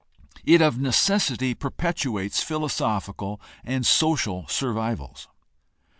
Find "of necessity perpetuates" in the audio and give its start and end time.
0.63-2.41